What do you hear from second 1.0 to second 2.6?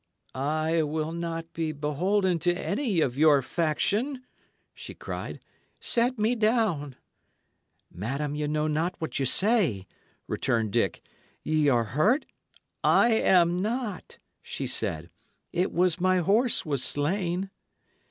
not be beholden to